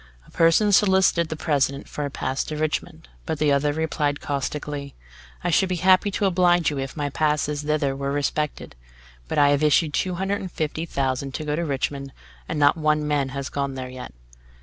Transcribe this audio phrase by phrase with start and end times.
[0.25, 3.07] A person solicited the President for a pass to Richmond.
[3.27, 4.95] But the other replied caustically:
[5.43, 8.75] "I should be happy to oblige you if my passes thither were respected;
[9.27, 12.13] but I have issued two hundred and fifty thousand to go to Richmond,
[12.49, 14.11] and not one man has got there yet!"